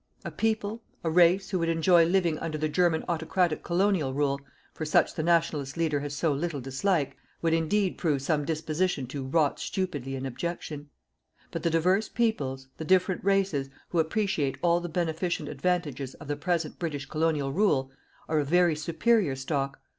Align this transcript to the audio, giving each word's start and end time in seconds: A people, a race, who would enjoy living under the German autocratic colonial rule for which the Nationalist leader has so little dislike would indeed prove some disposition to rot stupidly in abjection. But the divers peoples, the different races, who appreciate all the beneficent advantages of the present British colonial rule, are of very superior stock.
A 0.25 0.31
people, 0.31 0.81
a 1.03 1.11
race, 1.11 1.51
who 1.51 1.59
would 1.59 1.69
enjoy 1.69 2.05
living 2.05 2.39
under 2.39 2.57
the 2.57 2.67
German 2.67 3.05
autocratic 3.07 3.61
colonial 3.61 4.15
rule 4.15 4.41
for 4.73 4.83
which 4.83 5.13
the 5.13 5.21
Nationalist 5.21 5.77
leader 5.77 5.99
has 5.99 6.15
so 6.15 6.33
little 6.33 6.59
dislike 6.59 7.15
would 7.43 7.53
indeed 7.53 7.99
prove 7.99 8.23
some 8.23 8.43
disposition 8.43 9.05
to 9.05 9.23
rot 9.23 9.59
stupidly 9.59 10.15
in 10.15 10.25
abjection. 10.25 10.89
But 11.51 11.61
the 11.61 11.69
divers 11.69 12.09
peoples, 12.09 12.67
the 12.77 12.83
different 12.83 13.23
races, 13.23 13.69
who 13.89 13.99
appreciate 13.99 14.57
all 14.63 14.79
the 14.81 14.89
beneficent 14.89 15.47
advantages 15.47 16.15
of 16.15 16.27
the 16.27 16.35
present 16.35 16.79
British 16.79 17.05
colonial 17.05 17.53
rule, 17.53 17.91
are 18.27 18.39
of 18.39 18.47
very 18.47 18.75
superior 18.75 19.35
stock. 19.35 19.79